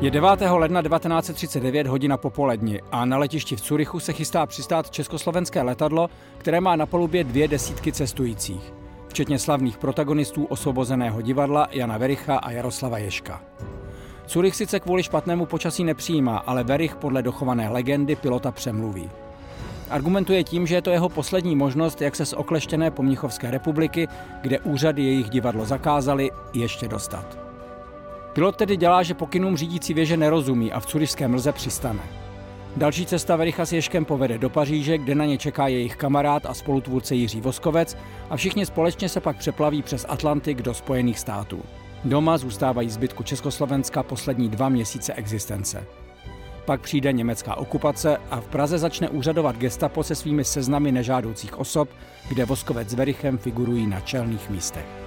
[0.00, 0.28] Je 9.
[0.50, 6.60] ledna 1939 hodina popolední a na letišti v Curychu se chystá přistát československé letadlo, které
[6.60, 8.74] má na palubě dvě desítky cestujících,
[9.08, 13.42] včetně slavných protagonistů osvobozeného divadla Jana Vericha a Jaroslava Ješka.
[14.26, 19.10] Curych sice kvůli špatnému počasí nepřijímá, ale Verich podle dochované legendy pilota přemluví.
[19.90, 24.08] Argumentuje tím, že je to jeho poslední možnost, jak se z okleštěné Pomnichovské republiky,
[24.40, 27.45] kde úřady jejich divadlo zakázali, ještě dostat.
[28.36, 32.00] Pilot tedy dělá, že pokynům řídící věže nerozumí a v Curišském mlze přistane.
[32.76, 36.54] Další cesta Vericha s Ješkem povede do Paříže, kde na ně čeká jejich kamarád a
[36.54, 37.96] spolutvůrce Jiří Voskovec
[38.30, 41.62] a všichni společně se pak přeplaví přes Atlantik do Spojených států.
[42.04, 45.86] Doma zůstávají zbytku Československa poslední dva měsíce existence.
[46.64, 51.88] Pak přijde německá okupace a v Praze začne úřadovat gestapo se svými seznamy nežádoucích osob,
[52.28, 55.05] kde Voskovec s Verichem figurují na čelných místech.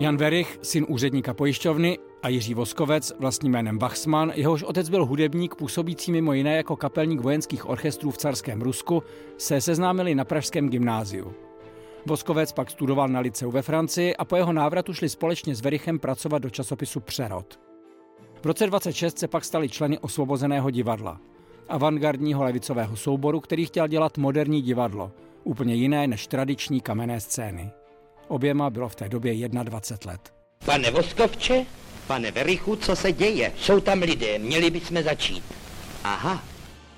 [0.00, 5.54] Jan Verich, syn úředníka pojišťovny a Jiří Voskovec, vlastním jménem Bachsman, jehož otec byl hudebník
[5.54, 9.02] působící mimo jiné jako kapelník vojenských orchestrů v carském Rusku,
[9.38, 11.32] se seznámili na pražském gymnáziu.
[12.06, 15.98] Voskovec pak studoval na liceu ve Francii a po jeho návratu šli společně s Verichem
[15.98, 17.60] pracovat do časopisu Přerod.
[18.42, 21.20] V roce 26 se pak stali členy osvobozeného divadla,
[21.68, 25.12] avantgardního levicového souboru, který chtěl dělat moderní divadlo,
[25.44, 27.70] úplně jiné než tradiční kamenné scény.
[28.28, 30.32] Oběma bylo v té době 21 let.
[30.64, 31.66] Pane Voskovče,
[32.06, 33.52] pane Verichu, co se děje?
[33.58, 35.44] Jsou tam lidé, měli bychom začít.
[36.04, 36.42] Aha.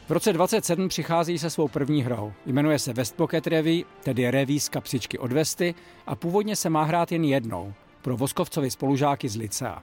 [0.09, 2.33] V roce 27 přichází se svou první hrou.
[2.47, 5.75] Jmenuje se West Pocket Revy, tedy reví z kapsičky od vesty
[6.07, 7.73] a původně se má hrát jen jednou,
[8.03, 9.83] pro Voskovcovi spolužáky z Licea.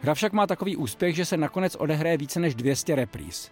[0.00, 3.50] Hra však má takový úspěch, že se nakonec odehraje více než 200 repríz.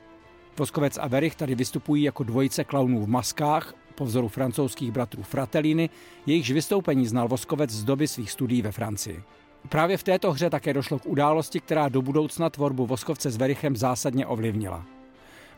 [0.57, 5.91] Voskovec a Verich tady vystupují jako dvojice klaunů v maskách po vzoru francouzských bratrů Fratellini,
[6.27, 9.23] jejichž vystoupení znal Voskovec z doby svých studií ve Francii.
[9.69, 13.77] Právě v této hře také došlo k události, která do budoucna tvorbu Voskovce s Verichem
[13.77, 14.85] zásadně ovlivnila.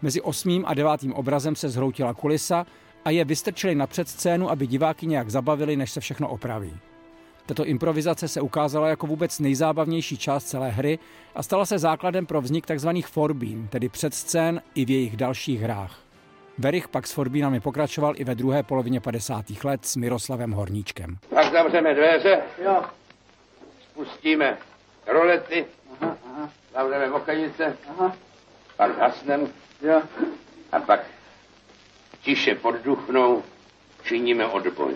[0.02, 2.66] Mezi osmým a devátým obrazem se zhroutila kulisa
[3.04, 6.72] a je vystrčili na předscénu, aby diváky nějak zabavili, než se všechno opraví.
[7.46, 10.98] Tato improvizace se ukázala jako vůbec nejzábavnější část celé hry
[11.34, 12.88] a stala se základem pro vznik tzv.
[13.06, 16.03] forbín, tedy předscén i v jejich dalších hrách.
[16.58, 19.44] Verich pak s Forbínami pokračoval i ve druhé polovině 50.
[19.64, 21.16] let s Miroslavem Horníčkem.
[21.30, 22.42] Pak zavřeme dveře.
[22.64, 22.82] Jo.
[23.82, 24.58] Spustíme
[25.06, 25.64] rolety.
[26.00, 26.50] Aha, aha.
[26.72, 27.76] Zavřeme okenice.
[27.88, 28.16] Aha.
[28.76, 29.48] Pak hasnem.
[29.82, 30.02] Jo.
[30.72, 31.00] A pak
[32.22, 33.42] tiše podduchnou
[34.04, 34.94] činíme odboj.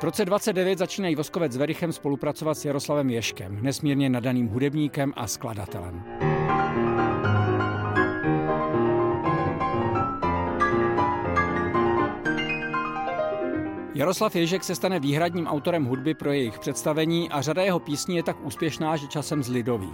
[0.00, 5.26] V roce 29 začínají Voskovec s Verichem spolupracovat s Jaroslavem Ješkem, nesmírně nadaným hudebníkem a
[5.26, 6.23] skladatelem.
[13.94, 18.22] Jaroslav Ježek se stane výhradním autorem hudby pro jejich představení a řada jeho písní je
[18.22, 19.90] tak úspěšná, že časem zlidoví.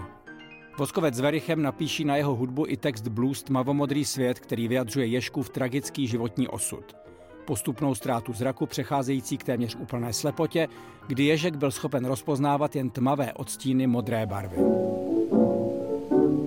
[0.78, 5.50] Voskovec s Verichem napíší na jeho hudbu i text blues Tmavomodrý svět, který vyjadřuje Ježkův
[5.50, 6.96] tragický životní osud.
[7.44, 10.68] Postupnou ztrátu zraku přecházející k téměř úplné slepotě,
[11.06, 14.56] kdy Ježek byl schopen rozpoznávat jen tmavé odstíny modré barvy.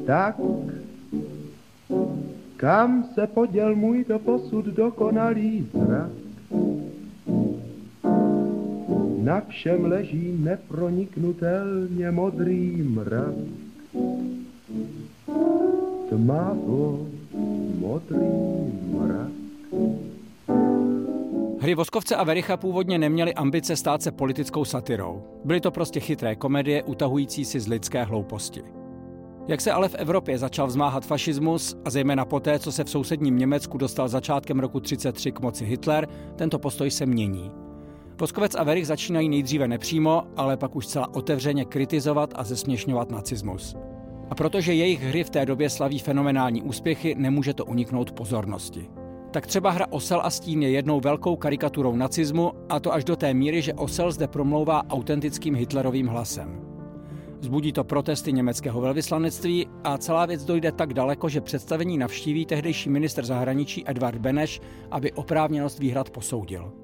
[0.06, 0.36] Tak,
[2.58, 6.23] kam se poděl můj posud dokonalý zrak?
[9.24, 13.36] Na všem leží neproniknutelně modrý mrak.
[16.10, 17.08] Tmavo
[17.80, 18.28] modrý
[18.92, 19.32] mrak.
[21.60, 25.24] Hry Voskovce a Vericha původně neměly ambice stát se politickou satirou.
[25.46, 28.64] Byly to prostě chytré komedie utahující si z lidské hlouposti.
[29.48, 33.38] Jak se ale v Evropě začal vzmáhat fašismus a zejména poté, co se v sousedním
[33.38, 37.63] Německu dostal začátkem roku 33 k moci Hitler, tento postoj se mění.
[38.20, 43.76] Voskovec a Verich začínají nejdříve nepřímo, ale pak už celá otevřeně kritizovat a zesměšňovat nacismus.
[44.30, 48.90] A protože jejich hry v té době slaví fenomenální úspěchy, nemůže to uniknout pozornosti.
[49.32, 53.16] Tak třeba hra Osel a stín je jednou velkou karikaturou nacismu, a to až do
[53.16, 56.62] té míry, že Osel zde promlouvá autentickým Hitlerovým hlasem.
[57.42, 62.90] Zbudí to protesty německého velvyslanectví a celá věc dojde tak daleko, že představení navštíví tehdejší
[62.90, 64.62] minister zahraničí Edvard Beneš,
[64.92, 66.83] aby oprávněnost výhrad posoudil.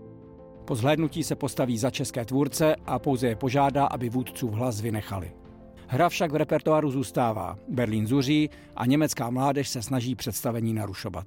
[0.70, 5.32] Po zhlédnutí se postaví za české tvůrce a pouze je požádá, aby vůdcův hlas vynechali.
[5.88, 7.56] Hra však v repertoáru zůstává.
[7.68, 11.26] Berlín zuří a německá mládež se snaží představení narušovat.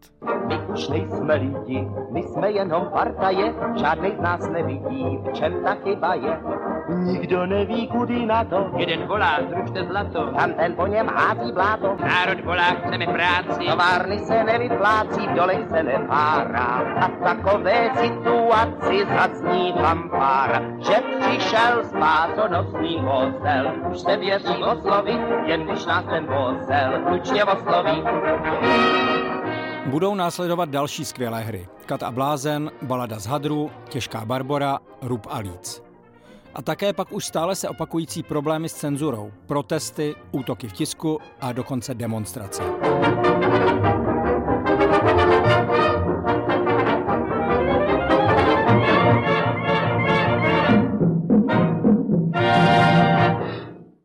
[0.49, 5.75] My už nejsme lidi, my jsme jenom partaje, žádnej z nás nevidí, v čem ta
[5.75, 6.39] chyba je.
[6.99, 8.71] Nikdo neví, kudy na to.
[8.77, 10.27] Jeden volá, zrušte zlato.
[10.37, 11.97] Tam ten po něm hází bláto.
[12.01, 13.65] Národ volá, chceme práci.
[13.71, 16.83] Továrny se nevyplácí, v dolech se nepárá.
[17.01, 23.73] A v takové situaci zazní fanfára, že přišel spásonosný vozel.
[23.91, 28.03] Už se věří oslovit, jen když nás ten vozel klučně osloví.
[29.87, 31.69] Budou následovat další skvělé hry.
[31.87, 35.92] Kat a blázen, Balada z hadru, Těžká Barbora, Rub a líc.
[36.55, 41.53] A také pak už stále se opakující problémy s cenzurou, protesty, útoky v tisku a
[41.53, 42.63] dokonce demonstrace.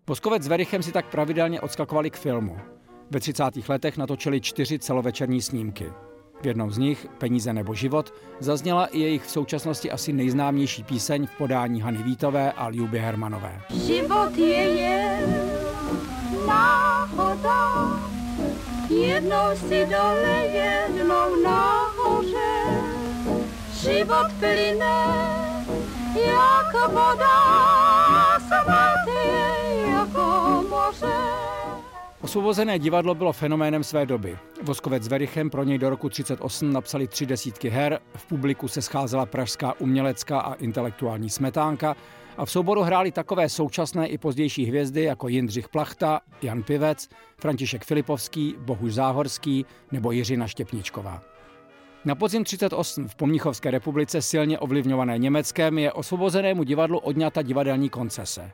[0.07, 2.57] Voskovec s Verichem si tak pravidelně odskakovali k filmu.
[3.11, 3.43] Ve 30.
[3.69, 5.85] letech natočili čtyři celovečerní snímky.
[6.41, 11.27] V jednom z nich, Peníze nebo život, zazněla i jejich v současnosti asi nejznámější píseň
[11.27, 13.61] v podání Hany Vítové a Ljuby Hermanové.
[13.69, 15.41] Život je jen
[16.47, 17.89] náhoda,
[18.89, 22.63] jednou si dole, jednou nahoře.
[23.73, 25.27] Život plyne
[26.15, 27.37] jak voda,
[28.47, 29.66] svatý moře.
[32.27, 34.37] Osvobozené divadlo bylo fenoménem své doby.
[34.63, 38.81] Voskovec s Verichem pro něj do roku 1938 napsali tři desítky her, v publiku se
[38.81, 41.95] scházela pražská umělecká a intelektuální smetánka
[42.37, 47.85] a v souboru hráli takové současné i pozdější hvězdy jako Jindřich Plachta, Jan Pivec, František
[47.85, 51.21] Filipovský, Bohuž Záhorský nebo Jiřina Štěpničková.
[52.05, 58.51] Na podzim 38 v Pomnichovské republice silně ovlivňované Německem je osvobozenému divadlu odňata divadelní koncese.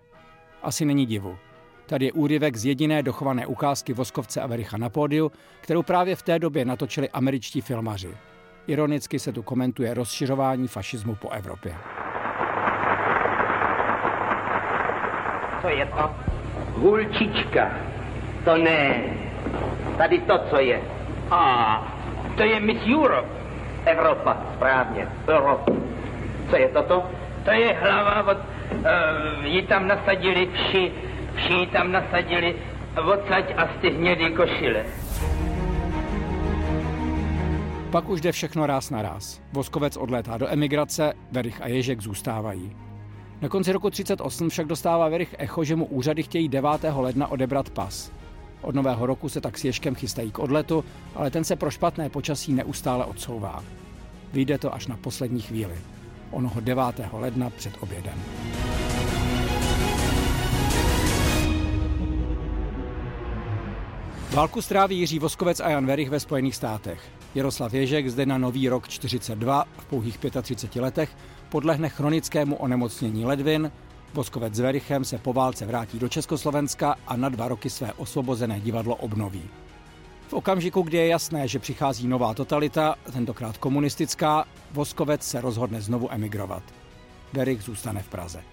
[0.64, 1.38] Asi není divu.
[1.86, 6.22] Tady je úryvek z jediné dochované ukázky Voskovce a Vericha na pódiu, kterou právě v
[6.22, 8.18] té době natočili američtí filmaři.
[8.68, 11.76] Ironicky se tu komentuje rozšiřování fašismu po Evropě.
[15.62, 16.10] Co je to?
[16.74, 17.72] Hulčička.
[18.46, 19.04] To ne.
[19.98, 20.82] Tady to, co je.
[21.32, 21.94] A,
[22.38, 23.28] to je Miss Europe.
[23.86, 25.08] Evropa, správně.
[25.28, 25.72] Europe.
[26.50, 27.10] Co je toto?
[27.46, 28.38] To je hlava od...
[28.38, 30.92] Uh, ji tam nasadili vši
[31.36, 32.56] Všichni tam nasadili
[32.98, 34.86] odsaď a z ty hnědý košile.
[37.92, 39.42] Pak už jde všechno ráz na ráz.
[39.52, 42.76] Voskovec odlétá do emigrace, Verich a Ježek zůstávají.
[43.42, 46.70] Na konci roku 38 však dostává Verich echo, že mu úřady chtějí 9.
[46.96, 48.12] ledna odebrat pas.
[48.62, 50.86] Od nového roku se tak s Ježkem chystají k odletu,
[51.16, 53.64] ale ten se pro špatné počasí neustále odsouvá.
[54.34, 55.76] Vyjde to až na poslední chvíli.
[56.32, 56.84] Onoho 9.
[57.14, 58.20] ledna před obědem.
[64.34, 67.02] Válku stráví Jiří Voskovec a Jan Verich ve Spojených státech.
[67.36, 71.10] Jaroslav Ježek zde na nový rok 42 v pouhých 35 letech
[71.50, 73.72] podlehne chronickému onemocnění ledvin,
[74.14, 78.60] Voskovec s Verichem se po válce vrátí do Československa a na dva roky své osvobozené
[78.60, 79.44] divadlo obnoví.
[80.28, 86.14] V okamžiku, kdy je jasné, že přichází nová totalita, tentokrát komunistická, Voskovec se rozhodne znovu
[86.14, 86.64] emigrovat.
[87.34, 88.44] Verich zůstane v Praze.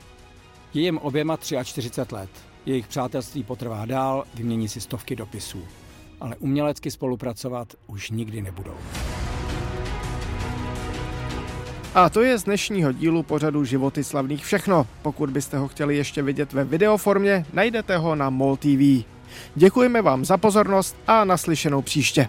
[0.74, 2.30] Je jim oběma 43 let.
[2.66, 5.64] Jejich přátelství potrvá dál, vymění si stovky dopisů.
[6.20, 8.74] Ale umělecky spolupracovat už nikdy nebudou.
[11.94, 14.86] A to je z dnešního dílu pořadu Životy slavných všechno.
[15.02, 19.04] Pokud byste ho chtěli ještě vidět ve videoformě, najdete ho na MOL TV.
[19.54, 22.28] Děkujeme vám za pozornost a naslyšenou příště.